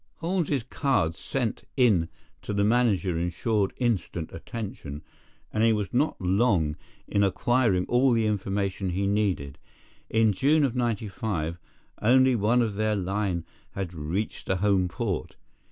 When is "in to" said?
1.77-2.53